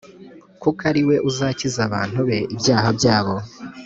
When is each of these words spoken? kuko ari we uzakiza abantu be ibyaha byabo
kuko 0.61 0.81
ari 0.91 1.01
we 1.07 1.15
uzakiza 1.29 1.79
abantu 1.87 2.19
be 2.27 2.37
ibyaha 2.53 2.89
byabo 2.97 3.35